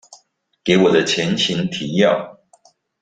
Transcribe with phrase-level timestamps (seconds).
[0.63, 2.39] 給我的前情提要